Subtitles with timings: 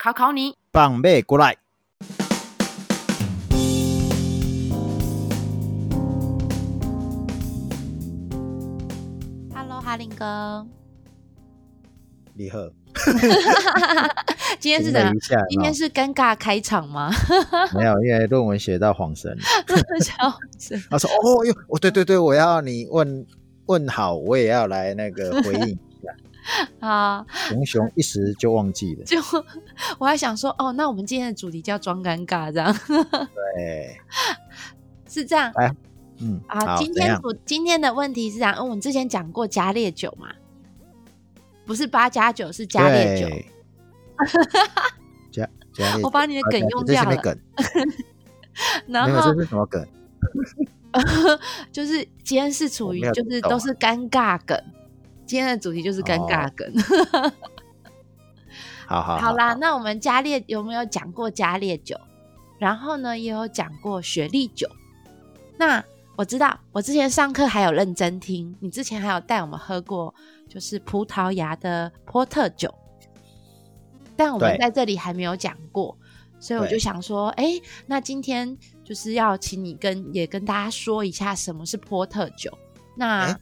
[0.00, 0.56] 考考你。
[0.72, 1.56] 放马过来
[9.52, 10.64] ，Hello，哈林哥，
[12.34, 12.58] 你好。
[14.60, 15.12] 今天是怎样
[15.50, 17.10] 今天是是尴尬开场吗？
[17.74, 19.38] 没有，因为论文写到晃神了。
[20.00, 20.14] 笑
[20.58, 20.80] 死！
[20.88, 23.26] 他说：“哦哟，哦对对对，我要你问
[23.66, 25.76] 问好，我也要来那个回应。
[26.80, 29.04] 啊，熊熊一时就忘记了。
[29.04, 29.18] 就
[29.98, 32.74] 我还想说，哦，那我们今天的主题叫装尴尬，这样
[33.54, 33.98] 对，
[35.08, 35.70] 是这样哎
[36.20, 36.76] 嗯，啊？
[36.76, 37.20] 今天怎样？
[37.20, 40.28] 主今天的问题是这样，嗯，我们之前讲过加烈酒嘛，
[41.66, 43.28] 不是八加九，是加烈酒。
[43.28, 43.46] 对
[45.30, 47.38] 加加烈酒，我把你的梗用掉了，梗？
[48.88, 49.86] 然后这是什么梗？
[51.70, 54.60] 就是今天是处于就是都是尴尬梗，
[55.28, 56.66] 今天的主题就是尴尬梗。
[58.86, 61.94] 好好好啦，那我们加烈有没有讲过加烈酒？
[62.58, 64.66] 然后呢，也有讲过雪莉酒。
[65.58, 65.84] 那
[66.16, 70.14] 我知道，我之前上课还有认真听，你之前还有带我们喝过，
[70.48, 72.74] 就是葡萄牙的波特酒，
[74.16, 75.94] 但我们在这里还没有讲过，
[76.40, 82.50] 所以我就想说，哎，那今天就是要请你跟也跟大家说一下什么是波特酒。
[82.96, 83.36] 那、诶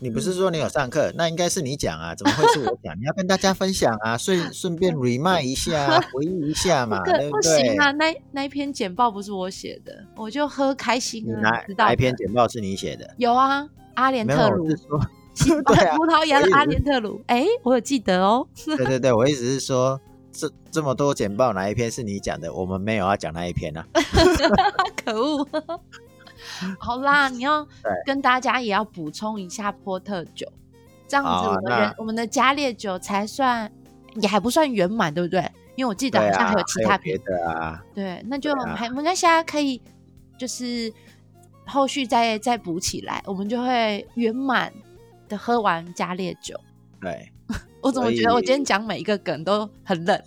[0.00, 1.12] 你不是说你有上课？
[1.16, 2.96] 那应该是你讲啊，怎么会是我讲？
[2.98, 7.80] 你要跟大家分享啊，顺 顺便 remind 一下，回忆一下嘛，对不对不行？
[7.80, 13.12] 啊，那那一篇简报不是我写的，我就喝开心啊，哪哪一篇简报是你写的？
[13.16, 14.68] 有啊，阿联特鲁
[15.66, 18.46] 对啊 葡萄牙的阿联特鲁，哎，我有记得哦。
[18.64, 20.00] 对对对，我意思是说，
[20.32, 22.52] 这这么多简报，哪一篇是你讲的？
[22.52, 23.86] 我们没有要讲那一篇啊。
[25.04, 25.48] 可恶！
[26.78, 27.66] 好啦，你要
[28.06, 30.46] 跟大家也要补充一下波特酒，
[31.06, 33.70] 这样子我们那人我们的加烈酒才算
[34.16, 35.40] 也还不算圆满，对不对？
[35.76, 37.84] 因为我记得好像还有其他别品，的啊。
[37.94, 39.80] 对，那就还没关系啊，可以
[40.36, 40.92] 就是
[41.66, 44.72] 后续再再补起来，我们就会圆满
[45.28, 46.58] 的喝完加烈酒。
[47.00, 47.30] 对，
[47.80, 50.20] 我怎么所觉得我今天讲每一个梗都很冷？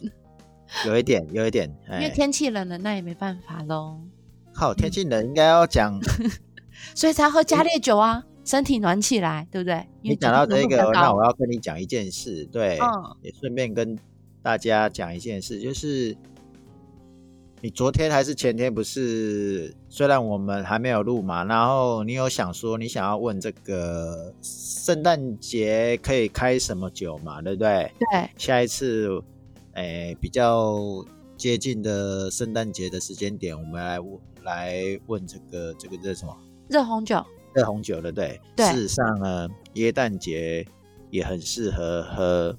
[0.85, 3.99] 有一点，有一点，哎，因为天气冷了，那也没办法喽，
[4.53, 5.99] 好，天气冷应该要讲。
[6.95, 9.85] 所以才喝加烈酒啊，身体暖起来，对不对？
[10.01, 13.97] 你讲到这个，那我要跟你讲一件事，对，嗯也顺便跟
[14.41, 16.15] 大家讲一件事，就是
[17.61, 19.73] 你昨天还是前天不是？
[19.89, 27.91] 虽然我们还没有录嘛，然后你有想说你想要问这个圣诞节可以开什么酒嘛，对不对？
[28.11, 29.21] 对，下一次，
[29.73, 30.79] 诶、比较
[31.37, 34.75] 接近的圣诞节的时间点，我们来问来
[35.07, 36.35] 问这个这个这什么？
[36.69, 38.39] 热红酒，热红酒，对不对？
[38.55, 40.65] 对事实上呢，耶诞节
[41.09, 42.57] 也很适合喝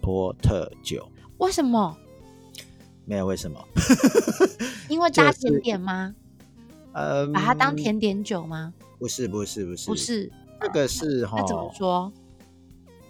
[0.00, 1.08] 波特酒。
[1.38, 1.96] 为什么？
[3.04, 3.62] 没有为什么？
[4.88, 6.14] 因为搭就是甜点吗？
[6.92, 8.72] 呃， 把它当甜点酒吗？
[8.98, 12.12] 不是不是不是不，是，这个是哈那，怎么说？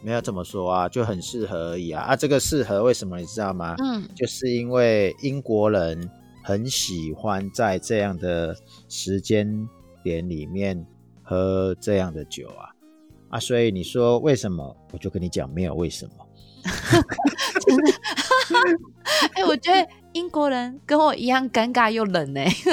[0.03, 2.03] 没有怎么说啊，就很适合而已啊。
[2.03, 3.75] 啊，这个适合为什么你知道吗？
[3.79, 6.11] 嗯，就是因为英国人
[6.45, 8.55] 很喜欢在这样的
[8.87, 9.67] 时间
[10.03, 10.87] 点里面
[11.23, 12.69] 喝这样的酒啊
[13.31, 14.77] 啊，所以你说为什么？
[14.93, 16.13] 我就跟你讲，没有为什么。
[17.67, 17.93] 真的
[19.35, 22.71] 哎、我觉得英国人跟我一样尴尬又冷呢、哎、这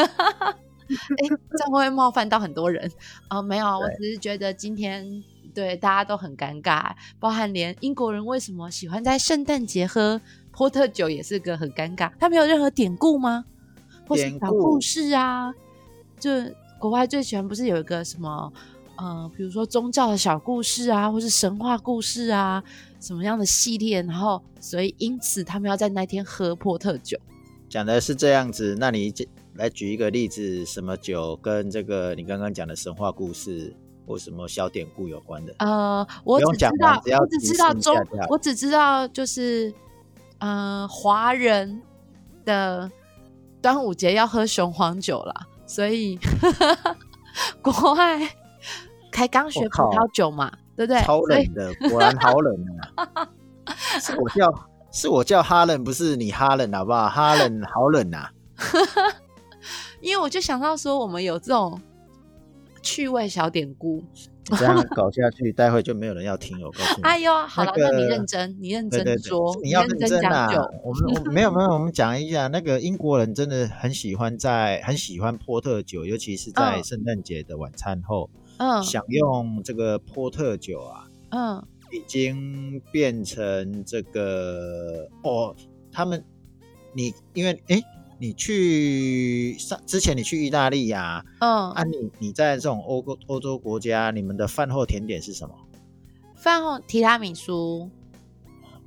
[1.59, 2.92] 样会不会冒犯到很多人
[3.30, 10.20] 啊、没有，我只是觉得今天对大家都很尴尬，包含连英国人为什么喜欢在圣诞节喝
[10.52, 12.12] 波特酒也是个很尴尬。
[12.20, 13.46] 他没有任何典故吗？
[14.11, 15.53] 或是典故小故事啊？
[16.19, 16.29] 就
[16.79, 18.52] 国外最喜欢不是有一个什么
[18.97, 22.63] 呃，比如说宗教的小故事啊，或是神话故事啊，
[22.99, 27.17] 什么样的系列，然后所以因此他们要在那天喝波特酒。
[27.69, 33.75] 讲的是这样子，那你举来举一个例子，什么酒跟这个你刚刚讲的神话故事
[34.05, 35.55] 或什么小典故有关的？
[35.59, 37.96] 呃，我只知道只，我只知道中
[38.29, 39.73] 我只知道就是
[40.40, 41.81] 呃，华人
[42.46, 42.91] 的
[43.61, 45.34] 端午节要喝雄黄酒啦，
[45.66, 46.19] 所以
[47.61, 48.19] 国外
[49.11, 51.02] 才刚学葡萄酒嘛，对不对？
[51.02, 52.55] 超冷的，果然好冷
[52.96, 53.29] 啊！
[54.02, 54.53] 是我叫
[54.91, 57.08] 是我叫哈冷，不是你哈冷，好不好？
[57.08, 58.29] 哈冷好冷呐、
[60.02, 61.79] 因为我就想到说，我们有这种
[62.81, 64.03] 趣味小典故。
[64.49, 66.66] 你这样搞下去，待会就没有人要听了。
[66.66, 70.66] 我告诉你，哎呦，好了，那你认真，你认真说，你要认认真真啊讲。！
[70.84, 85.55] 我们我没有没有，我们讲一下，那个英国人真的很喜欢在很喜欢波特酒，尤其是在嗯圣诞节的晚餐后，嗯享用这个波特酒啊，嗯已经变成这个哦，
[85.91, 86.23] 他们
[86.93, 87.82] 你因为诶，
[88.22, 91.72] 你去上之前你去意大利呀、嗯。
[91.72, 95.56] 啊，，你你在这种欧欧欧洲国家，你们的饭后甜点是什么？
[96.35, 97.90] 饭后提拉米苏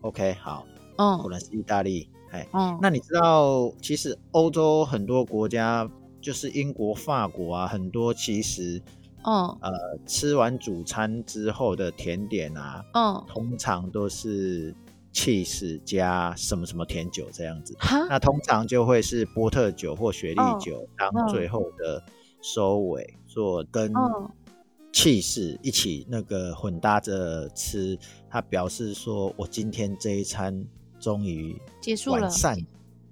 [0.03, 0.65] ，？OK，好，
[0.97, 5.91] 果嗯然是意大利，哎，嗯，那你知道其实欧洲很多国家，
[6.21, 8.81] 就是英国、法国啊，很多其实
[9.25, 9.49] 嗯。
[9.61, 9.73] 呃
[10.07, 14.73] 吃完主餐之后的甜点啊，嗯，通常都是
[15.15, 17.75] cheese 加什么什么甜酒这样子。
[17.79, 22.03] 哈，那通常就会是波特酒或雪莉嗯酒当嗯最后的
[22.43, 24.29] 收尾，做跟嗯
[24.93, 27.99] 气势一起那个混搭着吃。
[28.29, 30.67] 它表示说我今天这一餐
[30.99, 32.31] 终于结束了完。
[32.31, 32.59] 善。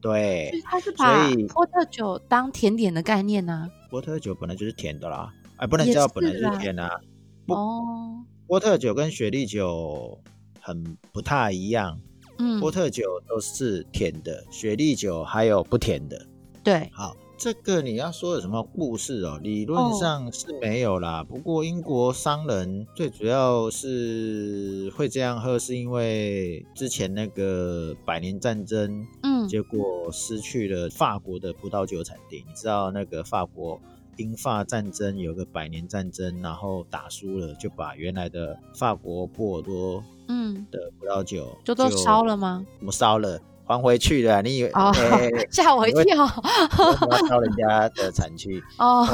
[0.00, 7.00] 对所以，他是把波特酒当甜点的概念呢、波特酒本来就是甜的啦，哎，不能叫本来就是甜啊。
[7.46, 10.18] 不哦，波特酒跟雪莉酒
[10.62, 12.00] 很不太一样，
[12.38, 16.26] 嗯，波特酒都是甜的，雪莉酒还有不甜的。
[16.62, 19.40] 对，好，这个你要说有什么故事哦？
[19.42, 21.24] 理论哦上是没有啦。
[21.24, 32.44] 不过英国商人最主要是会这样喝，是因为之前那个百年战争，嗯结果失去了法国的葡萄酒产地。
[32.46, 33.80] 你知道那个法国
[34.18, 42.64] 英法战争有个百年战争，然后打输了，就把原来的法国波尔多嗯，的葡萄酒就都烧了吗？
[42.86, 43.38] 我烧了？
[43.64, 44.42] 还回去了？
[44.42, 44.72] 你以为？
[45.50, 46.26] 吓我一跳！
[47.28, 48.62] 烧人家的产区？
[48.78, 49.06] 哦，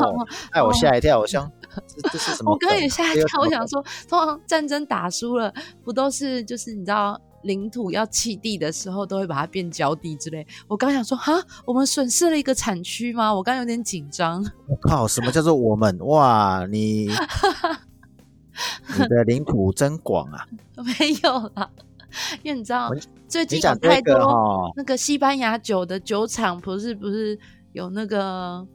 [0.50, 1.50] 哎，我吓一跳，我想
[1.86, 2.50] 这这是什么？
[2.52, 5.52] 我刚刚也吓一跳，我想说，通常战争打输了，
[5.84, 10.44] 不都是就是你知道领土要弃地的时候，都会把它变焦地之类。
[10.66, 11.32] 我刚想说，哈，
[11.64, 13.32] 我们损失了一个产区吗？
[13.32, 14.42] 我刚有点紧张。
[14.66, 15.96] 我靠，什么叫做我们？
[16.00, 17.10] 哇，你
[18.98, 20.46] 你的领土真广啊！
[20.76, 21.68] 没有啦，
[22.42, 22.90] 因为你知道
[23.28, 27.38] 最近有太多那个西班牙酒的酒厂，不是不是
[27.72, 28.66] 有那个，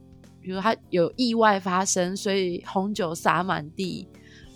[0.41, 4.07] 比如它有意外发生，所以红酒洒满地，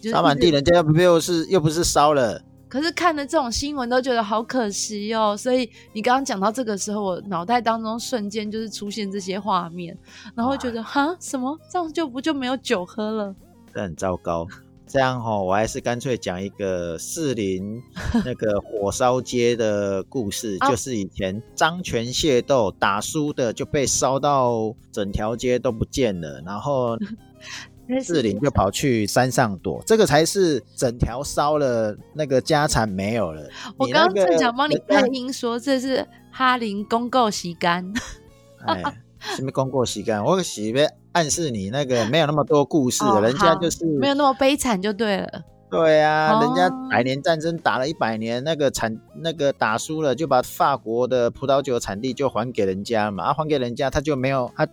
[0.02, 9.98] 就是撒满地，人家又不又是又不是烧了，可是看了这种新闻都觉得好可惜哦，所以你刚刚讲到这个时候，我脑袋当中瞬间就是出现这些画面，
[10.36, 11.16] 然后觉得哈？
[11.20, 11.58] 什么？
[11.72, 13.36] 这样就不就没有酒喝了？
[13.74, 14.46] 这很糟糕。
[14.88, 17.82] 这样哈，我还是干脆讲一个士林
[18.26, 26.98] 那个火烧街的故事，哦就是以前张权械斗打输的就被烧到整条街都不见了，然后
[28.04, 33.50] 士林就跑去山上躲，这个才是整条烧了，那个家产没有了。
[33.78, 37.94] 我刚刚正想帮你配音说这是哈林公购洗干，
[38.68, 38.84] 哎，
[39.20, 40.24] 什么功过洗干？
[40.24, 45.44] 我洗呗，暗示你那个 没有那么多故事，哦人家就是没有那么悲惨就对了。
[45.70, 54.68] 对啊，人家哦百年战争打了一百年，那个产那个打输了，就把法国的葡萄酒产地就还给人家嘛，啊，还给人家他就没有他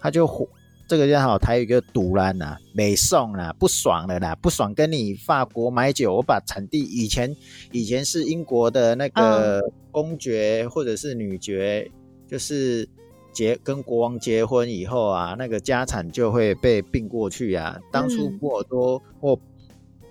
[0.00, 0.48] 他就火
[0.88, 7.32] 这个叫好台语叫堵烂呐，没送啦，不爽了啦，不爽跟你法国买酒，我把产地以前
[7.70, 11.88] 以前是英国的那个公爵或者是女爵，
[12.26, 12.88] 就是
[13.32, 17.80] 结跟国王结婚以后啊，那个家产就会被并过去啊。
[17.90, 19.38] 当初嗯波尔多或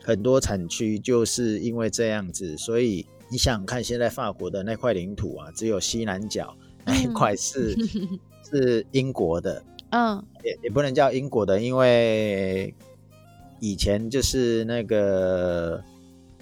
[0.03, 7.75] 很多产区就是因为这样子，所以你想想看，现在法国的那块领土啊，只有西南角那一嗯块是、
[8.49, 12.73] 是英国的，嗯也也不能叫英国的，因为
[13.59, 15.83] 以前就是那个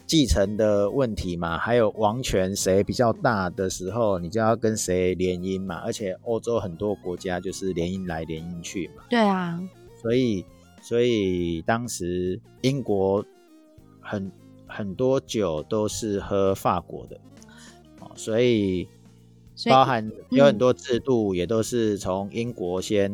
[0.07, 5.75] 继承的问题嘛，还有王权谁比较大的时候，你就要跟谁联姻嘛。
[5.85, 9.61] 而且欧洲很多国家就是联姻来联姻去嘛，对啊，
[10.01, 10.45] 所以
[10.81, 13.23] 所以当时英国
[13.99, 14.31] 很
[14.65, 17.19] 很多酒都是喝法国的，
[17.99, 18.87] 哦，所以
[19.69, 23.11] 包含有很嗯多制度也都是从英国先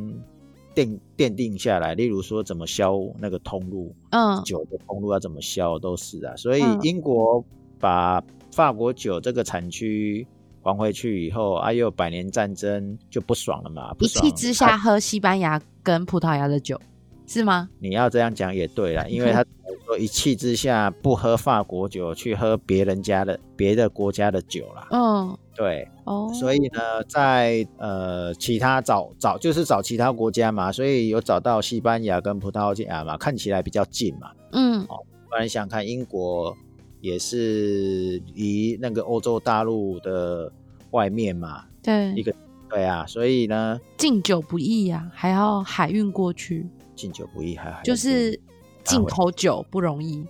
[0.74, 7.44] 定奠定下来，例如说怎么销那个通路，嗯酒的通路要怎么销都是啊，所以嗯英国
[7.80, 10.26] 把法国酒这个产区
[10.62, 16.80] 还回去以后，啊，又百年战争就不爽了嘛，不一爽气之下喝西班牙跟葡萄牙的酒
[17.26, 17.70] 是吗？
[17.80, 19.44] 你要这样讲也对啦，因为他
[19.86, 24.88] 说一气之下不喝法国酒，去喝别人家的别的国家的酒啦。
[24.92, 34.32] 嗯，对，哦，所以呢，在呃其他找找就是找其他国家嘛，所以有找到西班牙跟葡萄牙嘛，看起来比较近嘛。
[34.52, 34.84] 嗯。
[34.84, 35.00] 哦
[35.30, 36.56] 不然想看英国
[37.02, 40.52] 也是离那个欧洲大陆的
[40.92, 42.14] 外面嘛，对。
[42.14, 42.32] 一，个
[42.70, 48.40] 对啊，所以呢，进酒不易呀、还要海运过去，敬酒不易，还还有就是
[48.84, 50.26] 进口酒不容易。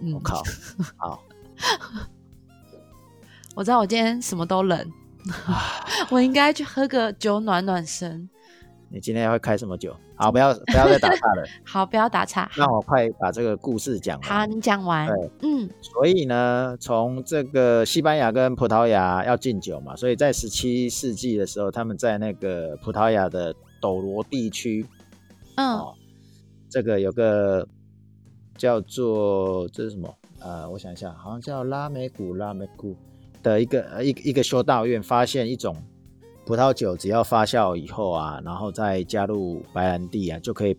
[0.00, 0.42] 嗯我，靠，
[0.96, 1.22] 好，
[3.54, 4.92] 我知道我今天什么都冷，
[6.10, 8.28] 我应该去喝个酒暖暖身。
[8.90, 9.96] 你今天要开什么酒？
[10.16, 12.48] 好，不要不要再打岔了， 好，不要打岔。
[12.56, 14.50] 那我快把这个故事讲好，完。
[14.50, 15.08] 你讲完。
[15.08, 24.86] 对嗯所以呢，从这个西班牙跟葡萄牙要禁酒嘛，所以在十七世纪的时候，他们在那个葡萄牙的斗罗地区
[25.56, 25.94] 嗯哦，
[26.68, 27.66] 这个有个
[28.56, 30.14] 叫做这是什么？
[30.40, 32.94] 呃，我想一下，好像叫拉美古拉美古
[33.42, 35.76] 的一个呃一个一个修道院，发现一种
[36.44, 40.76] 葡萄酒，只要发酵以后啊，然后再加入白兰地啊，就可以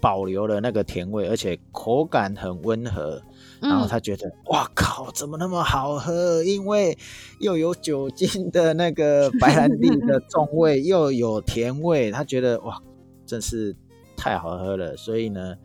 [0.00, 3.22] 保留了那个甜味，而且口感很温和。
[3.60, 6.42] 然后嗯他觉得，哇靠，怎么那么好喝？
[6.42, 6.98] 因为
[7.38, 12.82] 又有酒精的那个白兰地的重味，又有甜味，他觉得哇，
[13.24, 13.74] 真是
[14.16, 14.96] 太好喝了。
[14.96, 15.56] 所以呢，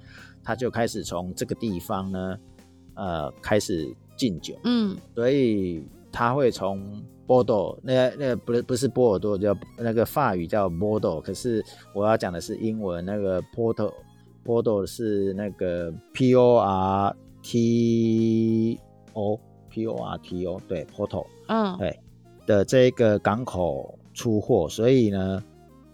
[0.47, 2.37] 他就开始从这个地方呢，
[2.93, 4.55] 呃，开始禁酒。
[4.63, 4.95] 嗯。
[5.13, 11.61] 所以他会从波多，那那不是不是波尔多，叫那个法语叫波多，可是
[11.93, 13.93] 我要讲的是英文，那个波多
[14.41, 17.13] 波多是那个 P O R
[17.43, 18.79] T
[19.11, 19.37] O
[19.69, 21.77] P O R T O 对 Porto 嗯。
[21.77, 21.99] 对
[22.45, 25.43] 的这个港口出货，所以呢，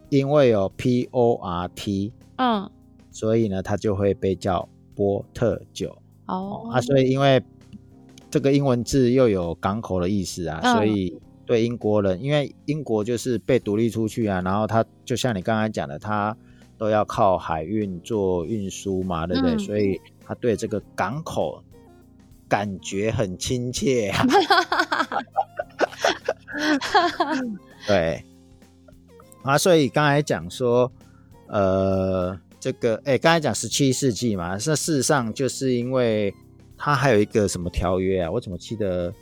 [0.09, 2.69] 因为有 P O R T，嗯，
[3.13, 5.97] 所以呢，它就会被叫波特酒。
[6.25, 7.41] 哦啊，所以因为
[8.29, 16.35] 这个英文字又有港口的意思啊，嗯所以对英国人，因为英国就是被独立出去啊，然后它就像你刚才讲的，它
[16.77, 19.53] 都要靠海运做运输嘛，对不对？
[19.55, 21.61] 嗯所以它对这个港口
[22.47, 24.25] 感觉很亲切啊。
[27.85, 28.23] 对，
[29.43, 30.89] 啊，所以刚才讲说，
[31.47, 36.33] 呃，这个，哎，刚才讲十七世纪嘛，那事实上就是因为
[36.77, 38.31] 它还有一个什么条约啊？
[38.31, 39.13] 我怎么记得？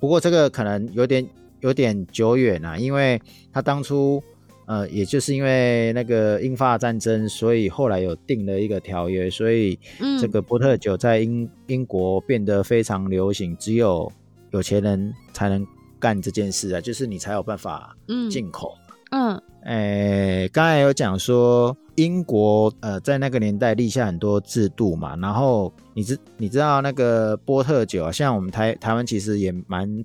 [0.00, 1.24] 不过这个可能有点
[1.60, 4.20] 有点久远啊，因为他当初，
[4.66, 14.10] 呃，也就是因为那个英法战争，所以后来有定了一个条约，所以嗯这个波特酒在英英国变得非常流行，只有
[14.50, 15.64] 有钱人才能
[16.00, 18.74] 干这件事啊，就是你才有办法嗯进口。
[19.12, 30.02] 嗯诶，刚才有讲说英国呃在那个年代立下很多制度嘛，然后你知你知道那个波特酒啊，像我们台台湾其实也蛮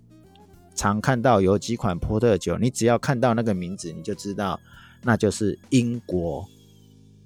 [0.76, 4.60] 常看到有几款波特酒，你只要看到那个名字，你就知道
[5.04, 6.46] 那就是英国，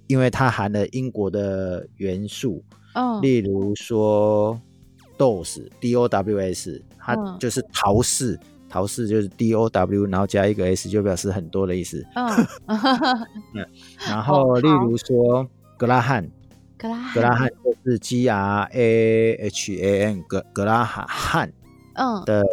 [0.06, 2.62] 因为它含了英国的元素，
[2.94, 4.60] 嗯例如说
[5.18, 7.36] DOS D O W S，它嗯。
[7.40, 8.38] 就是陶氏，
[8.70, 12.06] 陶氏就是 D O W，然后加一个 S 就表示很多的意思。
[12.14, 12.46] 嗯，
[14.08, 15.46] 然后例如说
[15.76, 16.30] 格拉汉，
[16.78, 21.52] 格拉格拉汉就是 G R A H A N 格格拉汉
[21.94, 22.24] 嗯。
[22.24, 22.44] 的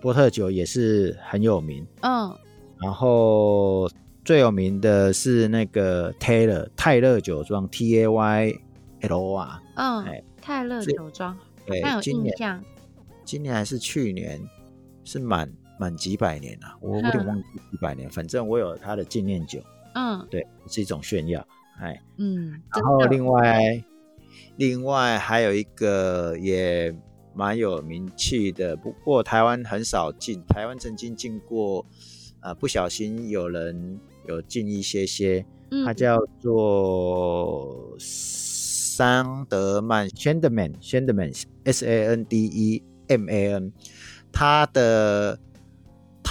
[0.00, 1.86] 波特酒也是很有名。
[2.00, 2.34] 嗯。
[2.80, 3.88] 然后
[4.24, 8.54] 最有名的是那个 Taylor 泰勒酒庄 T A Y
[9.02, 12.64] L O R，嗯哎，泰勒酒庄，对那有，今年印象。
[13.24, 14.40] 今年还是去年
[15.04, 17.26] 是满满几百年啊，我有点嗯。
[17.26, 19.60] 忘记几百年，反正我有它的纪念酒，
[19.94, 20.26] 嗯。
[20.30, 21.46] 对，是一种炫耀，
[21.80, 22.00] 哎。
[22.18, 23.82] 嗯，然后另外
[24.56, 26.94] 另外还有一个也
[27.34, 31.84] 蛮有名气的，不过台湾很少进，台湾曾经进过，
[32.40, 35.44] 呃，不小心有人有进一些些，
[35.84, 43.72] 它嗯叫做桑德曼 （Shandeman） （Shandeman） S A N D E M A N，
[44.32, 45.38] 它的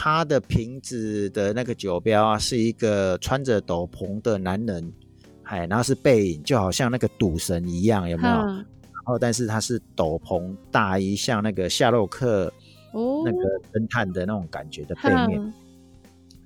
[0.05, 4.93] 它的瓶子的那个酒标啊，是一个穿着斗篷的男人，
[5.41, 8.35] 哎，然后是背影，就好像那个赌神一样，有没有？
[8.35, 8.57] 嗯
[8.93, 12.53] 然后但是他是斗篷大衣，像那个夏洛克
[12.91, 15.41] 哦那个侦探的那种感觉的背面。
[15.41, 15.53] 哼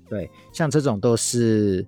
[0.08, 1.86] 对，像这种都是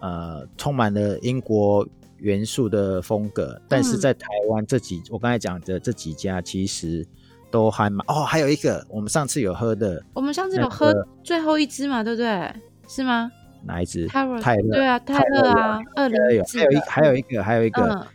[0.00, 1.88] 呃充满了英国
[2.18, 7.06] 元素的风格，但是嗯在台湾这几我刚才讲的这几家其实
[7.54, 10.92] 都还蛮哦，还有一个我们上次有喝的我们上次有喝
[11.22, 12.52] 最后一支嘛，对不对？
[12.88, 13.30] 是吗？
[13.64, 14.08] 哪一支？
[14.08, 18.06] 泰勒泰勒对啊，泰勒啊，二零还有还有一还有一个还有一个、嗯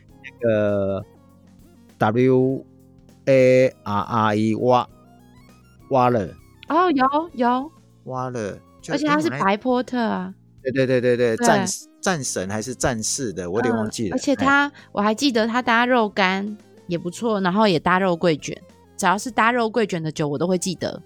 [0.42, 1.04] 那个
[1.96, 2.66] W
[3.24, 4.86] A R R E 挖
[5.88, 6.28] 挖了
[6.68, 7.72] 哦，有有，
[8.04, 8.58] 挖了，
[8.90, 11.66] 而且他是白波特啊，对对对对对，对战
[12.02, 14.14] 战神还是战士的，我有点忘记了。
[14.14, 16.56] 嗯而且哎他我还记得他搭肉干
[16.86, 18.56] 也不错，然后也搭肉桂卷，
[19.00, 21.02] 只要是搭肉桂卷的酒，我都会记得，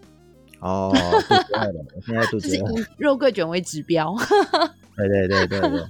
[0.59, 2.81] 哦，肚子饿了，我现在肚 就是子饿。
[2.81, 4.13] 以肉桂卷为指标。
[4.99, 5.85] 对对对对对，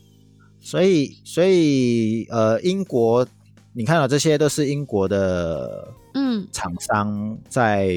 [0.61, 3.27] 所以所以呃，英国
[3.73, 7.89] 你看到、这些都是英国的嗯厂商在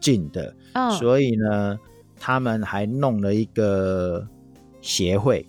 [0.00, 1.78] 进的，嗯，所以呢，
[2.18, 4.26] 他们还弄了一个
[4.80, 5.46] 协会，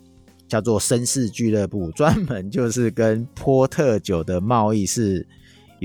[0.47, 5.25] 叫做绅士俱乐部，专门就是跟波特酒的贸易是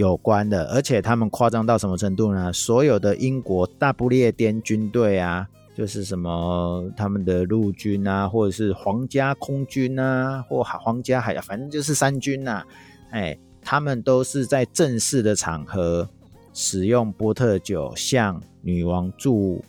[0.01, 2.51] 有关的，而且他们夸张到什么程度呢？
[2.51, 12.65] 所有的英国大不列颠军队啊，就是什么他们的陆军啊，或者是皇家空军啊，或海皇家海，反正就是三军呐、
[13.11, 16.09] 哎，他们都是在正式的场合
[16.55, 19.63] 使用波特酒向女王祝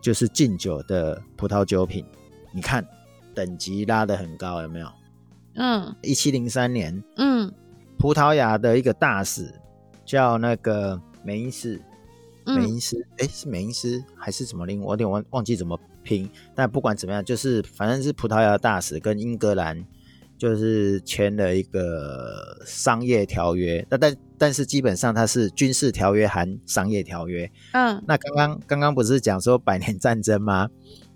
[0.00, 2.04] 就是敬酒的葡萄酒品。
[2.52, 2.86] 你看
[3.34, 4.86] 等级拉得很高，有没有？
[5.56, 7.52] 嗯一七零三年，嗯
[7.98, 9.52] 葡萄牙的一个大使
[10.04, 11.80] 叫那个美因斯，
[12.46, 14.80] 梅嗯因斯，哎、是美因斯还是什么令？
[14.80, 16.28] 我有点忘忘记怎么拼。
[16.54, 19.84] 但不管怎么样，就是反正是葡萄牙的大使跟英格兰
[20.36, 27.48] 就是签了一个商业条约，那但但是基本上它是军事条约含商业条约。
[27.72, 30.68] 嗯那刚刚刚刚不是讲说百年战争吗？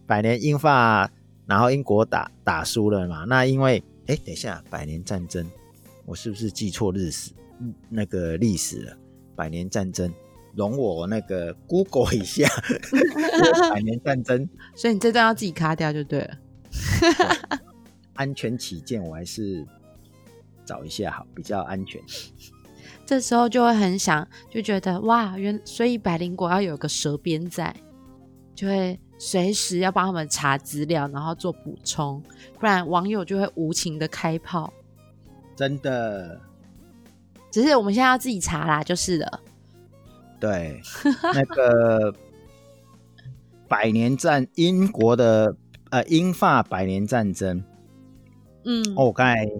[0.06, 1.10] 百年英法，
[1.46, 3.24] 然后英国打打输了嘛？
[3.24, 5.44] 那因为哎，等一下，百年战争，
[6.04, 7.45] 我是不是记错日史嗯
[7.88, 8.96] 那个历史了？
[9.34, 10.12] 百年战争，
[10.54, 12.48] 容我那个 Google 一下，
[13.72, 16.38] 百年战争，所以你这段要自己卡掉就对了。
[18.14, 19.66] 安全起见，我还是
[20.64, 22.00] 找一下好，比较安全。
[23.04, 27.74] 这时候就会很想，就觉得哇，原所以百灵果要有个蛇鞭在，
[28.54, 32.22] 就会随时要帮他们查资料，然后做补充，
[32.58, 34.72] 不然网友就会无情的开炮。
[35.54, 36.40] 真的，
[37.56, 39.40] 只是我们现在要自己查啦，就是了。
[40.38, 40.78] 对，
[41.32, 42.14] 那个
[43.66, 45.56] 百年战英国的
[45.88, 47.64] 呃英法百年战争，
[48.66, 49.50] 嗯，哦，我刚才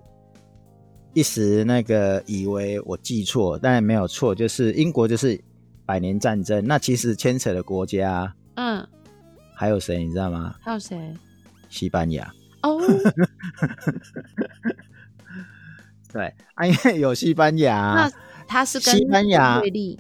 [1.15, 5.43] 一时那个以为我记错，但没有错，就是英国就是
[5.87, 6.63] 百年战争。
[6.67, 8.87] 那其实牵扯的国家嗯，
[9.55, 10.55] 还有谁，你知道吗？
[10.61, 11.17] 还有谁？
[11.71, 12.31] 西班牙。
[12.61, 12.79] 哦，
[16.13, 18.13] 对，啊，因为有西班牙那，
[18.47, 19.99] 他是跟西班牙对立，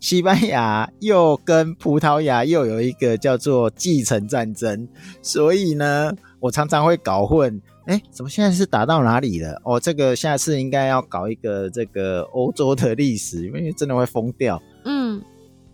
[0.00, 4.88] 西班牙又跟葡萄牙又有一个叫做继承战争，
[5.22, 7.60] 所以呢，我常常会搞混。
[7.86, 9.60] 哎，怎么现在是打到哪里了？
[9.62, 14.60] 哦，这个下次应该要搞一个这个欧洲的历史，因为真的会疯掉。
[14.84, 15.22] 嗯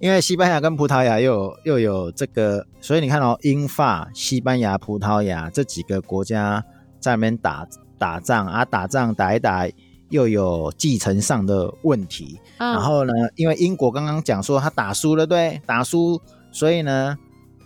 [0.00, 6.64] 因为西班牙跟葡萄牙又有又有这个，所以你看哦，英法、西班牙、葡萄牙这几个国家
[6.98, 7.68] 在那边打
[8.00, 9.68] 打仗啊，打仗打一打
[10.08, 12.40] 又有继承上的问题。
[12.58, 16.18] 嗯，然后呢，因为英国刚刚讲说他打输了，对，打输，
[16.50, 17.16] 所以呢，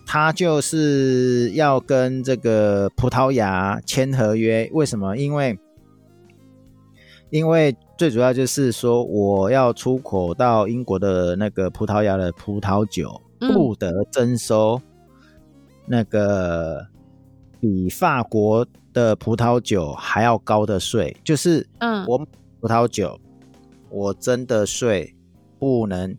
[0.04, 4.68] 他就是要跟这个葡萄牙签合约。
[4.72, 5.16] 为什么？
[5.16, 5.56] 因为
[7.30, 14.80] 因为最主要就是说，我要出口到英国的那个葡萄牙的葡萄酒，嗯不得征收
[15.86, 16.86] 那个
[17.64, 22.18] 比法国的葡萄酒还要高的税，就是嗯我
[22.60, 23.18] 葡萄酒，
[23.88, 25.16] 我征的税
[25.58, 26.14] 不能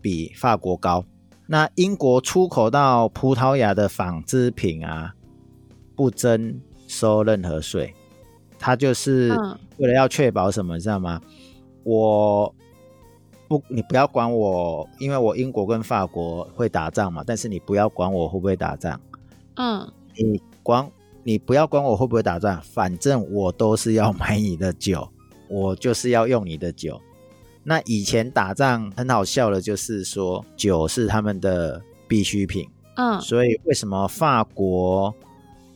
[0.00, 1.04] 比法国高。
[1.48, 5.12] 那英国出口到葡萄牙的纺织品啊，
[5.96, 7.92] 不征收任何税。
[8.56, 11.20] 它就是嗯为了要确保什么，你知道吗？
[11.82, 12.54] 我
[13.48, 19.00] 不，你不要管我，因为我英国跟法国会打仗嘛，但是你不要管我会不会打仗。
[19.56, 20.90] 嗯你管
[21.24, 25.08] 你不要管我会不会打仗，反正我都是要买你的酒，
[25.48, 27.00] 我就是要用你的酒。
[27.64, 35.14] 那以前打仗很好笑的，就是说酒是他们的必需品，嗯所以为什么法国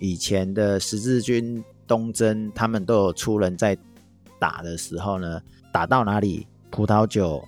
[0.00, 3.78] 以前的十字军东征，他们都有出人在
[4.40, 5.40] 打的时候呢？
[5.72, 7.38] 打到哪里，葡萄酒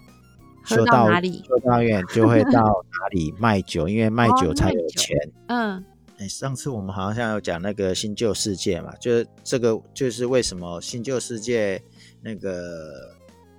[0.62, 2.50] 喝修道到哪里修道院就会到
[3.00, 5.16] 哪里卖酒，因为卖哦酒才有钱。
[5.48, 5.84] 嗯
[6.18, 11.80] 哎，上次我们好像有讲那个新旧世界嘛，就是这个就是为什么新旧世界
[12.20, 13.16] 那个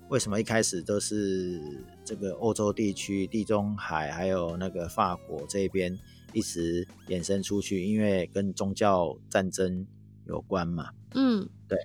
[0.09, 1.61] 为什么一开始都是
[2.03, 5.97] 这个欧洲地区、地中海还有那个法国这边
[6.33, 9.87] 一直衍生出去，因为跟宗教战争
[10.25, 10.89] 有关嘛。
[11.13, 11.77] 嗯对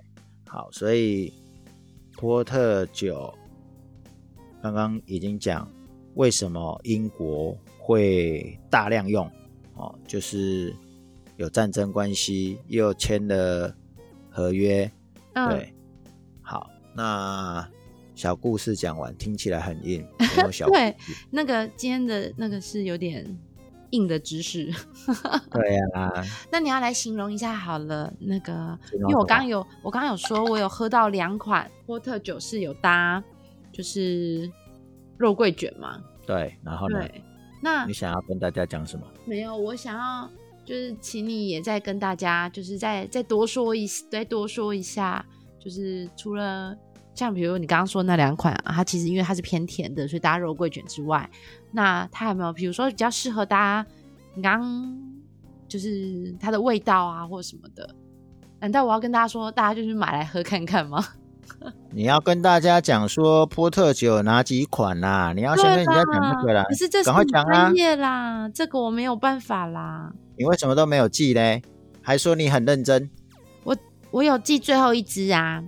[0.49, 1.33] 好，所以
[2.15, 3.33] 波特酒
[4.61, 5.71] 刚刚已经讲
[6.15, 9.31] 为什么英国会大量用
[9.75, 10.75] 哦，就是
[11.37, 13.75] 有战争关系，又签了
[14.31, 14.91] 合约，
[15.35, 15.75] 嗯，对，
[16.43, 17.69] 好，那
[18.15, 20.07] 小故事讲完，听起来很硬，
[20.73, 20.97] 对
[21.31, 23.27] 那个今天的那个是有点
[23.91, 24.73] 硬的知识。
[25.51, 33.23] 对啊，那你要来形容一下好了，那个，因为我刚刚有我刚刚有说，我有喝到两款波特酒是有搭，
[33.73, 34.51] 就是
[35.17, 36.01] 肉桂卷嘛。
[36.27, 37.23] 对，然后呢，对，
[37.65, 39.07] 那你想要跟大家讲什么？
[39.25, 40.29] 没有，我想要
[40.67, 45.25] 就是请你也再跟大家，就是再再多说一再多说一下，
[45.59, 46.77] 就是除了
[47.15, 51.29] 像比如你刚刚说那两款啊，它其实因为它是偏甜的，所以搭肉桂卷之外，
[51.73, 53.87] 那它有没有比如说比较适合搭
[54.35, 55.03] 你刚刚
[55.67, 57.89] 就是它的味道啊或什么的？
[58.61, 61.03] 难道我要跟大家说，大家就是买来喝看看吗？
[61.91, 65.33] 你要跟大家讲说波特酒有哪几款啦？
[65.35, 66.75] 你要先跟人家讲那个啦可。
[66.75, 70.13] 是这是赶快你讲啊专业啦，这个我没有办法啦。
[70.37, 71.63] 你为什么都没有记嘞？
[72.03, 73.09] 还说你很认真？
[73.63, 73.77] 我
[74.11, 75.63] 我有记最后一支啊，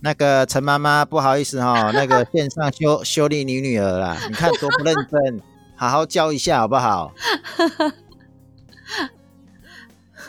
[0.00, 5.40] 那个陈妈妈，不好意思哈、 那个线上修修理你女儿啦，你看多不认真，
[5.76, 7.12] 好好教一下好不好？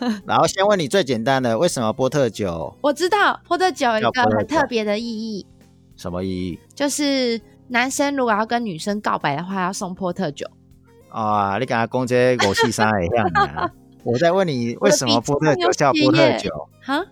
[0.26, 5.46] 然后先问你最简单的，为什么波特酒我知道波特酒有一个很特别的意义，
[5.96, 10.46] 什么意义就是男生如果要跟女生告白的话，要送波特酒。
[11.10, 11.58] 啊？
[11.60, 13.70] 你刚才讲这五四三的样啊？
[14.04, 16.50] 我在问你，为什么波特酒叫波特酒？
[16.82, 17.06] 哈，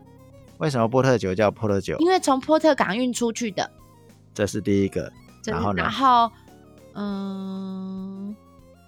[0.57, 1.97] 为什么波特酒叫波特酒？
[1.99, 3.69] 因为从波特港运出去的。
[4.33, 5.11] 这是第一个。
[5.45, 6.31] 然后呢然后，
[6.93, 8.35] 嗯，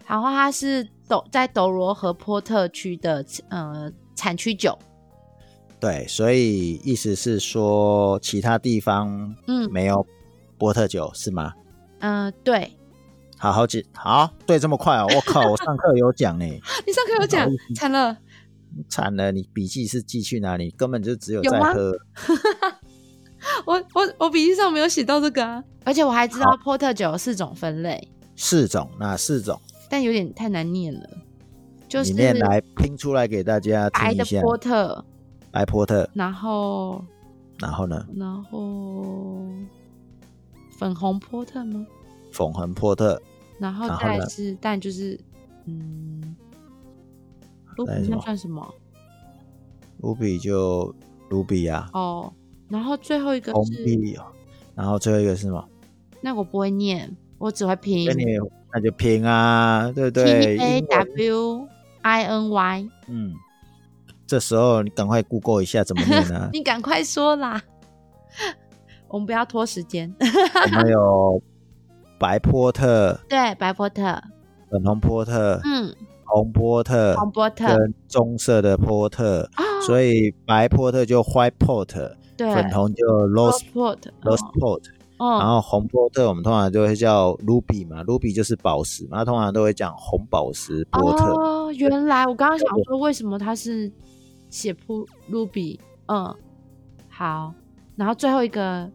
[0.07, 4.79] 然后它是斗在斗罗和波特区的呃产区酒。
[5.77, 10.05] 对，所以意思是说，其他地方嗯没有
[10.57, 11.53] 波特酒是吗？
[11.99, 12.71] 嗯、呃对
[13.37, 15.07] 好好记，好，对，这么快哦！
[15.13, 16.45] 我靠，我上课有讲呢，
[16.87, 18.17] 你上课有讲惨了。
[18.87, 20.71] 惨了，你笔记是记去哪里？
[20.77, 21.91] 根本就只有在喝。
[23.67, 29.59] 我我我笔记上没有写到这个啊，而且我还知道波特酒有四种分类，四种，哪四种？
[29.91, 31.09] 但有点太难念了。
[31.89, 34.39] 就是里面来拼出来给大家听一下。
[34.41, 35.03] 波特，
[35.51, 37.03] 白波特，然后
[37.59, 39.45] 然后呢，然后
[40.77, 41.85] 粉红波特吗？
[42.31, 43.21] 粉红波特，
[43.59, 45.19] 然后再来是，但就是
[45.65, 46.33] 嗯，
[47.75, 48.73] 卢比那算什么？
[49.97, 50.95] 卢比就
[51.29, 52.31] 卢比呀，哦，
[52.69, 54.17] 然后最后一个红是比，
[54.73, 55.67] 然后最后一个是什么？
[56.21, 58.09] 那我不会念，我只会拼
[58.73, 61.67] 那就拼啊，对不 T 对？A W
[62.01, 63.33] I N Y，嗯，
[64.25, 66.49] 这时候你赶快 Google 一下怎么念呢？
[66.53, 67.61] 你赶快说啦，
[69.09, 70.13] 我们不要拖时间。
[70.19, 71.41] 我们有
[72.17, 74.03] 白波特、对，白波特，
[74.69, 75.93] 粉红波特、嗯，
[76.25, 84.83] 红波特、红波特，跟棕色的波特，啊，所以白波特就 white port，对，粉红就 Rose Port，Rose port，
[85.21, 91.25] 然哦，后红波特我们通常就会叫 ruby 嘛，ruby 就是宝石嘛，那通常都会讲红宝石波特。
[91.33, 93.91] 哦，原来我刚刚想说，为什么他是
[94.49, 95.79] 写铺 ruby？
[96.07, 96.35] 嗯，
[97.09, 97.53] 好，
[97.95, 98.89] 然后最后一个，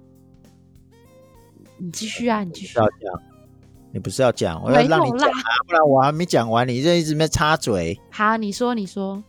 [1.78, 2.78] 你继续啊，你继续。
[2.78, 3.22] 要讲，
[3.92, 7.98] 你不是要讲，我要让你讲啊，不然我还没讲完，你就一直没插嘴。
[8.10, 9.22] 好，你说，你说，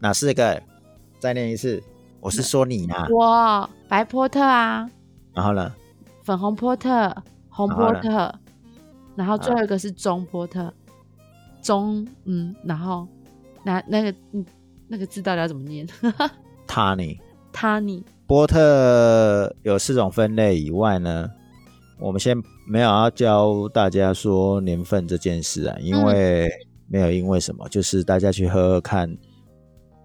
[0.00, 0.62] 哪四个？
[1.18, 1.82] 再念一次。
[2.20, 4.88] 我是说你啊，我白波特啊，
[5.32, 5.72] 然后呢？
[6.28, 7.10] 粉红波特，
[7.48, 8.30] 红波特，
[9.16, 10.70] 然后最啊后一个是棕波特，
[11.62, 13.08] 棕，嗯，然后
[13.62, 14.44] 那那个嗯
[14.88, 15.88] 那个字到底要怎么念
[16.68, 21.30] Tony？Tani，波特有四种分类以外呢，
[21.98, 22.36] 我们先
[22.66, 26.46] 没有要教大家说年份这件事啊，因为
[26.88, 29.16] 没有因为什么，就是大家去喝喝看。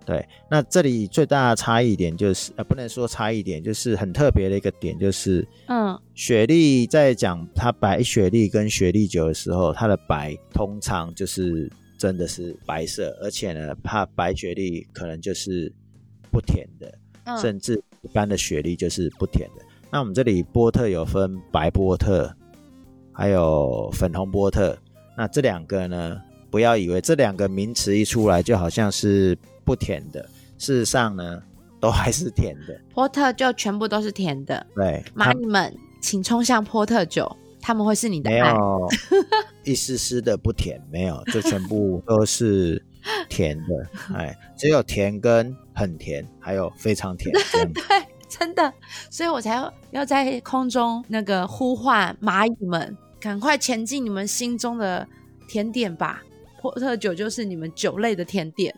[0.06, 15.72] 对，那这里最大的差异点就是，呃，不能说差异点，就是很特别的一个点，就是嗯雪莉在讲它白雪莉跟雪莉酒的时候，它的白通常就是真的是白色，而且呢，它白雪莉可能就是
[16.32, 19.64] 不甜的，嗯，甚至一般的雪莉就是不甜的。
[19.90, 22.30] 那我们这里波特有分白波特，
[23.14, 24.78] 还有粉红波特。
[25.16, 30.22] 那这两个呢，不要以为这两个名词一出来就好像是不甜的，
[30.58, 31.42] 事实上呢，
[31.80, 32.80] 都还是甜的。
[32.94, 38.52] 波特就全部都是甜的，对，马它你们请冲向波特酒，他们会是你的没爱。
[38.52, 38.90] 有
[39.64, 42.84] 一丝丝的不甜，没有，就全部都是
[43.30, 43.88] 甜的。
[44.16, 47.34] 哎，只有甜跟很甜，还有非常甜。
[47.74, 48.74] 对，真的，
[49.10, 55.08] 所以我才要要在空中那个呼唤蚂蚁们，赶快前进你们心中的
[55.48, 56.22] 甜点吧！
[56.62, 58.74] 波特酒就是你们酒类的甜点，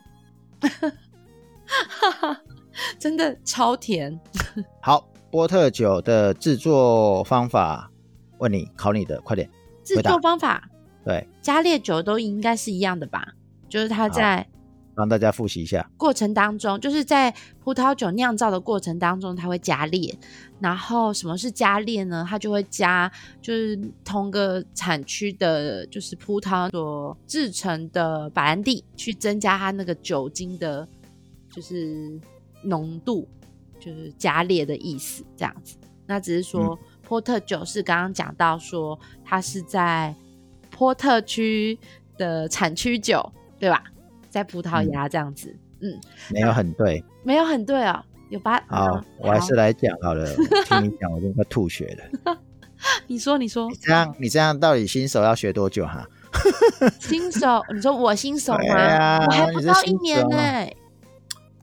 [2.99, 4.19] 真的超甜。
[4.81, 7.89] 好，波特酒的制作方法，
[8.37, 9.49] 问你考你的，快点。
[9.83, 10.67] 制作方法，
[11.03, 13.33] 对，加烈酒都应该是一样的吧？
[13.69, 14.47] 就是它在
[14.95, 20.17] 帮大家复习一下过程当中，就是在葡萄酒酿造的过程当中，它会加烈。
[20.59, 22.25] 然后什么是加烈呢？
[22.27, 30.87] 它就会加，就是同个产区的，就是葡萄所制成的白兰地，去增加它那个酒精的，
[31.51, 32.19] 就是
[32.63, 33.27] 浓度，
[33.79, 35.75] 就是加烈的意思，这样子。
[36.07, 36.79] 那只是说。
[37.07, 40.15] 波特酒是刚刚讲到说，它是在
[40.71, 41.77] 波特区
[42.17, 43.83] 的产区酒，对吧？
[44.35, 45.97] 在葡萄牙这样子，嗯，
[46.29, 48.61] 没有很对，没有很对哦，有八。
[48.67, 50.27] 好，我还是来讲好了，
[50.65, 52.37] 听你讲我都快吐血了。
[53.07, 56.05] 你说，你说，这样你这样到底新手要学多久哈？
[56.99, 59.19] 新手，你说我新手吗？
[59.25, 60.67] 我还不到一年呢，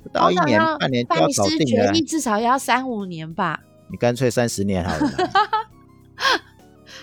[0.03, 3.61] 不到一年半年就要搞定了，至少要三五年吧。
[3.91, 5.11] 你干脆三十年好了。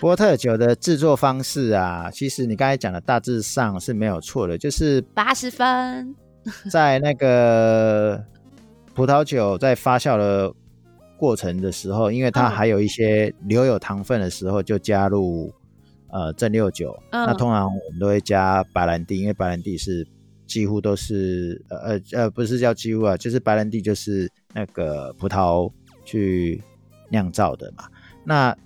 [0.00, 6.16] 波特酒的制作方式啊，其实你刚才讲的大致上是没有错的，就是八十分。
[6.72, 8.18] 在那个
[8.94, 10.50] 葡萄酒在发酵的
[11.18, 15.52] 过程的时候，因为它还有一些留有糖分的时候，就加入
[16.08, 16.98] 呃蒸馏酒。
[17.12, 20.06] 那通常我们都会加白兰地，因为白兰地是
[20.46, 25.70] 几乎都是呃呃呃不是叫几乎啊，就是白兰地就是那个葡萄
[26.06, 26.62] 去。
[27.12, 27.88] 酿造的嘛，
[28.24, 28.56] 那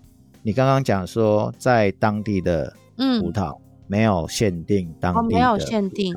[0.47, 2.71] 你刚刚讲说在当地的
[3.19, 6.15] 葡萄没有限定当地的，没有限定，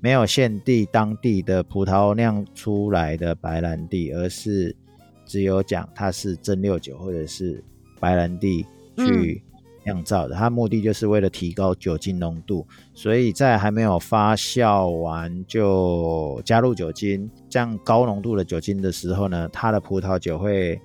[0.00, 4.74] 没有限定当地的葡萄酿出来的白兰地，而是
[5.26, 7.62] 只有讲它是蒸馏酒或者是
[8.00, 8.64] 白兰地
[8.96, 9.42] 去
[9.84, 20.80] 酿造的，它目的就是为了提高酒精浓度，所以在还没有发酵完就加入酒精，这样高浓度的酒精的时候呢，它的葡萄酒会。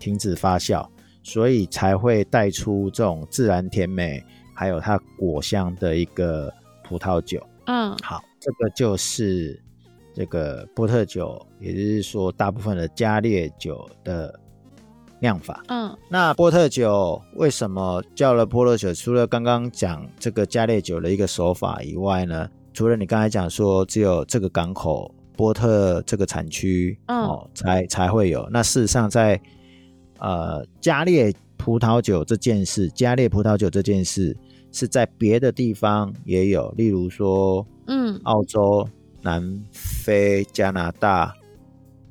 [0.00, 0.86] 停止发酵，
[1.28, 6.50] 所以才会带出这种自然甜美，还有它果香的一个
[6.82, 7.46] 葡萄酒。
[7.66, 9.62] 嗯，好，这个就是
[10.14, 14.40] 这个波特酒，也就是说大部分的加烈酒的
[15.20, 15.62] 酿法。
[15.68, 18.94] 嗯，那波特酒为什么叫了波特酒？
[18.94, 22.48] 除了刚刚讲这个加烈酒的一个手法以外呢？
[22.72, 28.48] 除了你刚才讲说只有这个港口波特这个产区哦，才才会有。
[28.50, 29.38] 那事实上在
[30.18, 34.36] 呃，加烈葡萄酒这件事，加烈葡萄酒这件事
[34.72, 38.88] 是在别的地方也有，例如说，嗯，澳洲、
[39.22, 41.34] 南非、加拿大、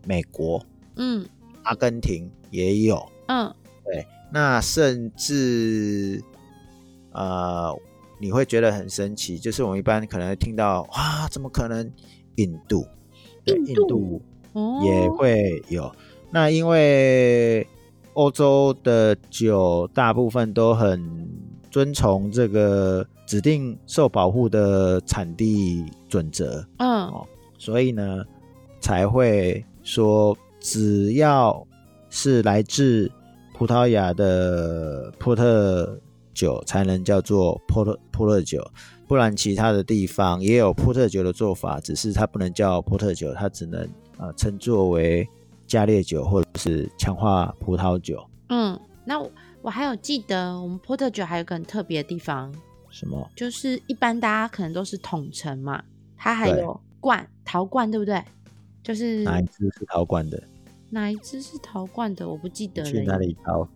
[0.06, 0.62] 美国，
[0.96, 1.26] 嗯，
[1.64, 3.54] 阿根廷也有，嗯，
[3.86, 6.24] 对，那甚至，
[7.12, 7.78] 呃，
[8.20, 11.92] 你会觉得很神奇，就是我们一般可能听到，哇，怎么可能？
[12.36, 12.86] 印度，
[13.46, 14.22] 印度？
[14.84, 15.92] 也会有，
[16.32, 17.68] 那因为。
[18.18, 21.30] 欧洲的酒大部分都很
[21.70, 27.14] 遵从这个指定受保护的产地准则，嗯，
[27.60, 28.26] 所以呢
[28.82, 31.64] 才会说，只要
[32.10, 33.12] 是来自
[33.54, 35.96] 葡萄牙的波特
[36.34, 38.68] 酒才能叫做波特波特酒，
[39.08, 45.30] 不然其他的地方也有波特酒的做法，只是它不能叫波特酒，它只能啊称作为。
[45.68, 48.26] 加烈酒或者是强化葡萄酒。
[48.50, 49.20] 嗯，那
[49.62, 52.54] 我还有记得，我们波特酒还有个很特别的地方。
[52.90, 53.30] 什么？
[53.36, 55.84] 就是一般大家可能都是桶陈嘛，
[56.16, 58.24] 它还有罐陶罐，对不对？
[58.82, 60.42] 就是哪一支是陶罐的？
[60.90, 62.28] 哪一支是陶罐的？
[62.28, 62.90] 我不记得了。
[62.90, 63.68] 去哪里淘？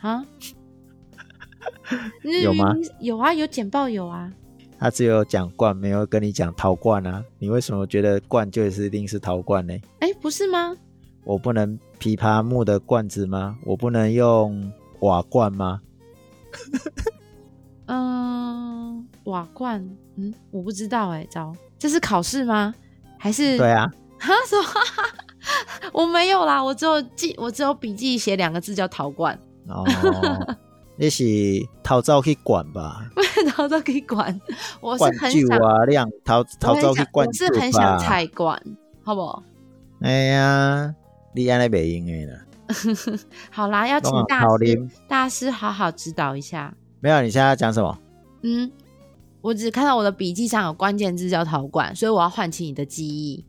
[0.00, 0.24] 啊？
[2.42, 2.74] 有吗？
[3.00, 4.32] 有啊，有简报有啊。
[4.78, 7.24] 他只有讲罐，没有跟你讲陶罐啊？
[7.38, 9.74] 你为什么觉得罐就是一定是陶罐呢？
[10.00, 10.76] 哎，不是吗？
[11.24, 13.56] 我不能琵琶木的罐子吗？
[13.64, 15.80] 我不能用瓦罐吗？
[17.86, 19.84] 嗯， 瓦罐，
[20.16, 22.74] 嗯，我不知道哎，糟，这是考试吗？
[23.18, 23.56] 还是？
[23.58, 23.90] 对啊。
[24.18, 24.64] 哈 什么？
[25.92, 29.38] 我没有啦，我只有记，我只有笔记写两个字叫陶罐。
[29.68, 29.84] 哦，
[30.96, 31.24] 你是
[31.82, 33.06] 陶造去管吧？
[33.54, 34.40] 陶造可以管，
[34.80, 38.60] 我是很想陶陶造去管，我是很想菜管，
[39.04, 39.42] 好不好？
[40.00, 40.94] 哎呀。
[41.34, 42.40] 你安尼袂用的呢？
[43.50, 46.74] 好啦，要请大师大师好好指导一下。
[47.00, 47.98] 没有，你现在要讲什么？
[48.42, 48.70] 嗯，
[49.40, 53.44] 我只看到我的笔记上有关键字叫陶罐，所以我要唤起你的记忆。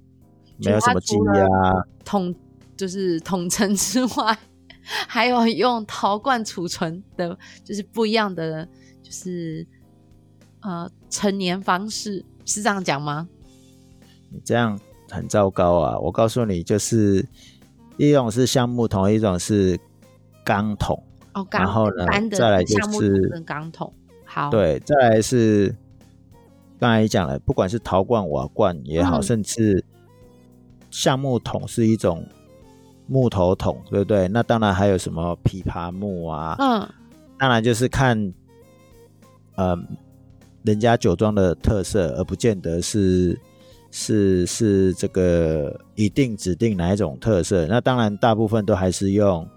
[0.57, 2.33] 没有什么记忆啊，统
[2.75, 4.37] 就是统称之外，
[5.07, 8.67] 还有用陶罐储存的，就是不一样的，
[9.03, 9.65] 就是
[10.61, 13.27] 呃成年方式，是这样讲吗？
[14.29, 15.99] 你这样很糟糕啊！
[15.99, 17.25] 我告诉你，就是
[17.97, 19.79] 一种是橡木桶，一种是
[20.43, 21.01] 钢桶。
[21.33, 23.91] 哦，钢然后呢再来就是跟钢桶。
[24.23, 25.73] 好，，对，再来是
[26.79, 29.83] 刚才讲了，不管是陶罐、瓦罐也好，嗯甚至
[30.91, 32.25] 橡木桶是一种
[33.07, 34.27] 木头桶，对不对？
[34.29, 36.87] 那当然还有什么枇杷木啊，嗯
[37.37, 38.33] 当然就是看
[39.55, 39.77] 呃
[40.63, 43.37] 人家酒庄的特色，而不见得是
[43.97, 47.65] 是是这个一定指定哪一种特色。
[47.65, 49.47] 那当然大部分都还是用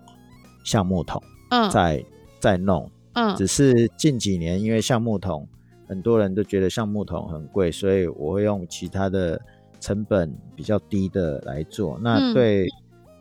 [0.65, 1.21] 橡木桶
[1.51, 2.05] 嗯在
[2.39, 5.45] 在弄，嗯只是近几年因为橡木桶
[5.89, 9.41] 很多人都觉得橡木桶很贵，所以我会用其他的
[9.81, 11.99] 成本比较低的来做。
[12.01, 12.69] 那嗯对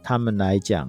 [0.03, 0.87] 他们来讲，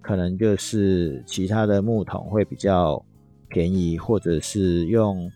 [0.00, 3.04] 可能就是其他的木桶会比较
[3.48, 5.30] 便宜，或者是用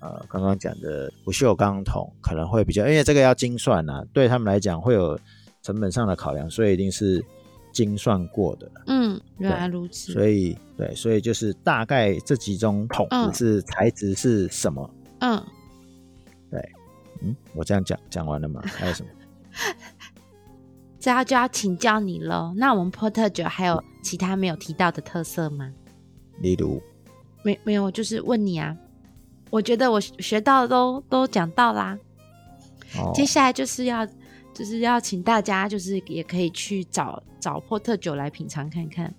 [0.00, 5.18] 呃刚刚讲的不锈钢桶可能会比较，因为这个要精算啊，对他们来讲会有
[5.62, 7.24] 成本上的考量，所以一定是
[7.72, 8.70] 精算过的。
[8.86, 10.12] 嗯，原来如此。
[10.12, 14.90] 所以对，所以就是大概这几种桶是材质是什么？
[15.20, 15.42] 嗯，
[16.50, 16.60] 对
[17.22, 18.62] 嗯，我这样讲讲完了吗？
[18.66, 19.08] 还有什么？
[21.00, 22.52] 这要就要请教你喽。
[22.56, 25.72] 那我们波特酒还有其他没有提到的特色吗？
[26.40, 26.80] 例如，
[27.42, 28.76] 没没有，就是问你啊。
[29.50, 31.98] 我觉得我学学到的都都讲到啦。
[32.98, 34.06] 哦，接下来就是要
[34.54, 39.14] 就是要请大家就是也可以去找找波特酒来品尝看看。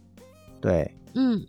[0.60, 1.42] 对嗯，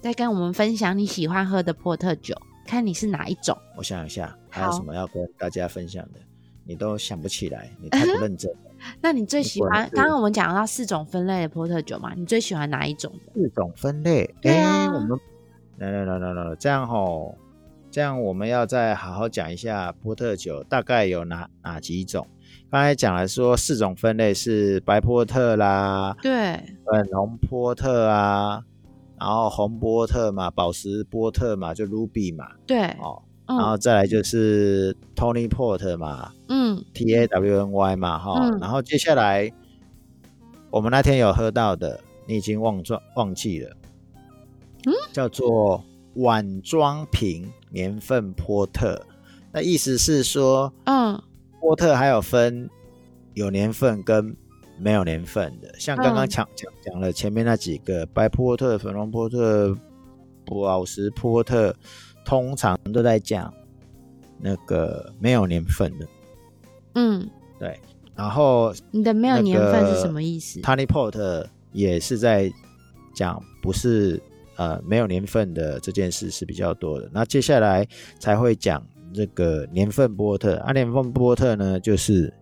[0.00, 2.34] 再跟我们分享你喜欢喝的波特酒，
[2.66, 3.56] 看你是哪一种。
[3.76, 6.20] 我想一下，还有什么要跟大家分享的？
[6.64, 8.70] 你都想不起来，你太不认真了。
[9.00, 9.88] 那你最喜欢？
[9.92, 13.12] 刚刚我们讲到四种分类的波特酒嘛，你最喜欢哪一种？
[13.34, 15.18] 四种分类，对哎、啊我们
[15.78, 17.34] 来来来来来，这样吼，
[17.98, 22.24] 这样我们要再好好讲一下波特酒大概有哪哪几种。
[22.70, 26.30] 刚才讲了说四种分类是白波特啦，对，
[26.84, 28.62] 粉红波特啊，
[29.18, 38.60] 然后红波特嘛，宝石波特嘛，就 Ruby 嘛，对，哦，然后嗯再来就是 Tony Port 嘛嗯，T A W N Y 嘛，哈、嗯。
[38.60, 39.52] 然后接下来
[40.70, 43.76] 我们那天有喝到的，你已经忘忘忘记了，
[44.86, 45.82] 嗯，叫做
[46.14, 49.06] 碗装瓶年份波特，
[49.52, 51.22] 那意思是说嗯。
[51.60, 52.70] 波特还有分
[53.34, 54.34] 有年份跟
[54.78, 56.28] 没有年份的，像刚刚嗯。
[56.28, 59.76] 讲讲讲了前面那几个白波特、粉红波特、
[60.46, 61.74] 宝石波特，
[62.24, 63.52] 通常都在讲
[64.40, 66.06] 那个没有年份的。
[66.94, 67.78] 嗯，对
[68.14, 72.50] 然后你的没有年份是什么意思？Tony Port 也是在
[73.12, 74.22] 讲不是
[74.58, 77.08] 呃没有年份的这件事是比较多的。
[77.12, 77.86] 那接下来
[78.20, 82.32] 才会讲这个年份波特，啊，年份波特呢就是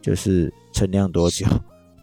[0.00, 1.44] 就是陈酿多久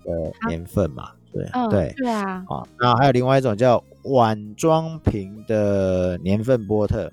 [0.03, 1.91] 的年份嘛，对、嗯，对。
[1.97, 7.11] 对啊，啊，那还有另外一种叫晚装瓶的年份波特，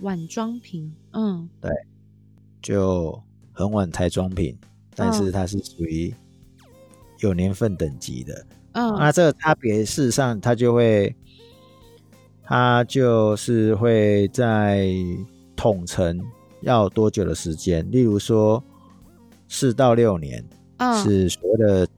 [0.00, 1.70] 晚装瓶，嗯对
[2.60, 4.56] 就很晚才装瓶，
[4.96, 6.12] 但是它是属于
[7.20, 8.44] 有年份等级的。
[8.74, 11.14] 嗯那这个差别，事实上它就会，
[12.42, 14.88] 它就是会在
[15.56, 16.20] 统称
[16.60, 18.62] 要多久的时间，例如说
[19.48, 20.44] 四到六年
[20.78, 21.88] 嗯，是所谓的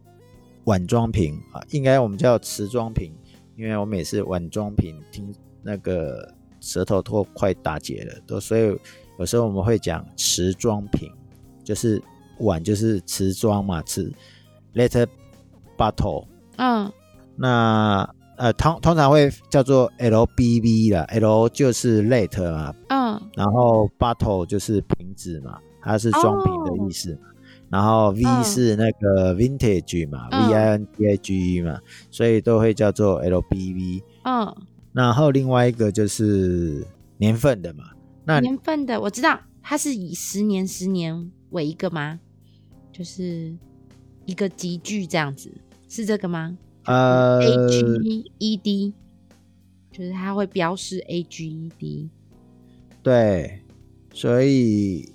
[0.64, 3.10] 晚装瓶啊，应该我们叫瓷装瓶，
[3.56, 8.78] 因为我每次晚装瓶听那个舌头都快打结了，都所以
[9.18, 11.10] 有时候我们会讲瓷装瓶，
[11.64, 12.02] 就是
[12.40, 14.12] 碗就是瓷装嘛，瓷
[14.74, 15.06] letter
[15.78, 16.26] bottle。
[16.56, 16.92] 嗯。
[17.36, 23.20] 那呃通通常会叫做 LBV 啦，L 就是 late 嘛，嗯。
[23.34, 27.28] 然后 bottle 就是瓶子嘛，它是装瓶的意思嘛。
[27.68, 28.44] 然后 V 嗯。
[28.44, 30.48] 是那个 vintage 嘛、嗯。
[30.48, 31.78] V I N T A G E 嘛，
[32.10, 34.02] 所以都会叫做 LBV。
[34.24, 34.56] 嗯，
[34.92, 36.86] 然后另外一个就是
[37.18, 37.84] 年份的嘛，
[38.24, 42.18] 那年份的我知道，它是以十年十年为一个吗？
[42.92, 43.54] 就是
[44.24, 45.52] 一个集聚这样子，
[45.88, 46.56] 是这个吗？
[46.84, 48.94] 呃 A G E D，
[49.90, 52.10] 就是它会标示 A G E D。
[53.02, 53.60] 对，
[54.12, 55.12] 所以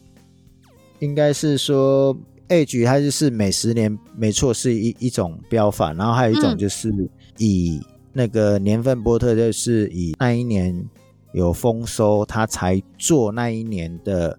[0.99, 2.17] 应该是说
[2.49, 6.93] age 它就是每十年，没错，是一一种标法，然后还有一种嗯就是
[7.37, 7.81] 以
[8.13, 10.85] 那个年份波特，就是以那一年
[11.33, 14.37] 有丰收，他才做那一年的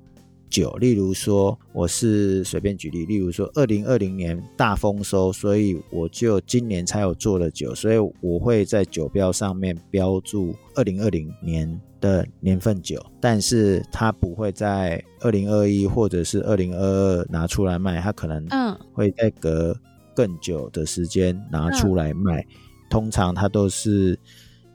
[0.53, 19.75] 酒，例如说我是随便举例，例如说二零二零年大丰收，所以我就今年才有做的酒，所以我会在酒标上面标注二零二零年的年份酒，但是它不会在二零二一或者是二零二二拿出来卖，它可能嗯会再隔
[20.15, 22.45] 更久的时间拿出来卖。
[22.91, 24.19] 通常它都是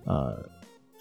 [0.05, 0.43] 呃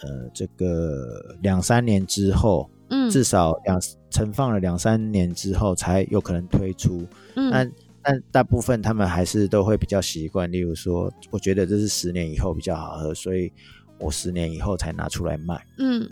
[0.03, 3.11] 呃这个两三年之后，嗯。
[3.11, 3.81] 至少两
[4.11, 7.07] 存放了两三年之后才有可能推出。
[7.35, 7.51] 嗯。
[7.51, 7.73] 但
[8.03, 13.53] 但大部分他们还是都会比较习惯，例如说，我觉得这是十年以后比较好喝，所以
[13.99, 15.61] 我十年以后才拿出来卖。
[15.79, 16.09] 嗯。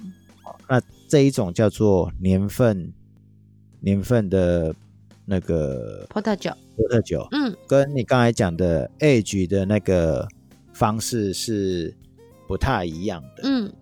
[0.69, 2.93] 那这一种叫做年份
[3.81, 4.75] 年份的
[5.25, 7.57] 那个波特酒，波特酒，嗯。
[7.67, 10.27] 跟你刚才讲的 age 的那个
[10.73, 11.95] 方式是
[12.49, 13.43] 不太一样的。
[13.45, 13.73] 嗯。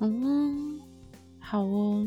[0.00, 0.65] 嗯，
[1.48, 2.06] 好哦。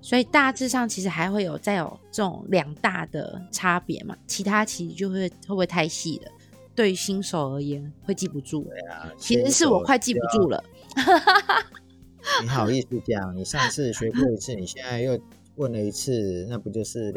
[0.00, 6.30] 所以大致上其实还会有再有这种两大的差别嘛，其他其实就会会不会太细了？
[6.74, 8.62] 对于新手而言会记不住。
[8.62, 10.64] 对啊其实是我快记不住了。
[12.40, 13.36] 你好意思讲？
[13.36, 15.20] 你上次学过一次，你现在又
[15.56, 17.12] 问了一次，那不就是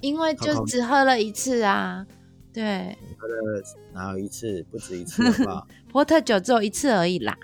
[0.00, 2.06] 因为就只喝了一次啊。
[2.52, 4.62] 对，你喝了哪有一次？
[4.70, 5.66] 不止一次，好不好？
[5.90, 7.36] 波特酒只有一次而已啦。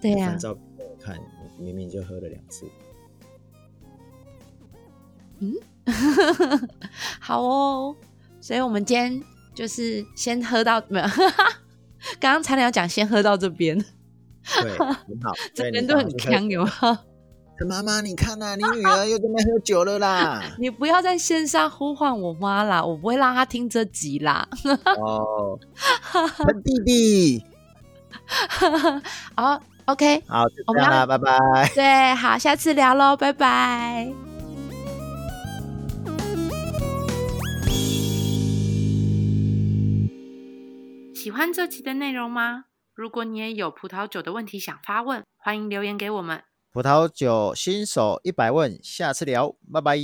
[0.00, 1.18] 对啊呀、翻照片给我看，
[1.58, 2.66] 明明就喝了两次。
[5.40, 5.54] 嗯
[7.20, 7.96] 好哦。
[8.40, 9.22] 所以我们今天
[9.54, 11.06] 就是先喝到没有？
[12.18, 13.76] 刚刚才要讲先喝到这边，
[14.62, 14.96] 对，很好。
[15.54, 16.96] 这边都很强，有没有？
[17.68, 20.42] 妈妈，你看呐、你女儿又在那喝酒了啦。
[20.58, 24.48] 你不要在线上呼唤我妈啦，我不会让她听这集啦。
[24.96, 25.58] 哦，
[26.38, 27.44] 陈弟弟，
[29.36, 31.70] 好，OK，好，就我们要这样啦，拜拜。
[31.74, 34.12] 对，好，下次聊喽，拜拜。
[41.14, 42.64] 喜欢这期的内容吗？
[42.94, 46.42] 如果你也有葡萄酒的问题想发问，欢迎留言给我们。
[46.72, 49.96] 葡萄酒新手一百问，下次聊，拜拜。